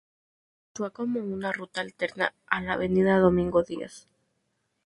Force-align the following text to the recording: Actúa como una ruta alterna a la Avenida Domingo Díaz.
Actúa 0.65 0.89
como 0.89 1.19
una 1.23 1.51
ruta 1.51 1.79
alterna 1.79 2.33
a 2.47 2.59
la 2.59 2.73
Avenida 2.73 3.19
Domingo 3.19 3.61
Díaz. 3.61 4.07